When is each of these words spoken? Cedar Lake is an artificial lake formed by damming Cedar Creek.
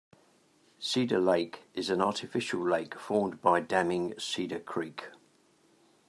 Cedar 0.79 1.19
Lake 1.19 1.65
is 1.75 1.91
an 1.91 2.01
artificial 2.01 2.67
lake 2.67 2.95
formed 2.97 3.39
by 3.39 3.59
damming 3.59 4.15
Cedar 4.17 4.59
Creek. 4.59 5.05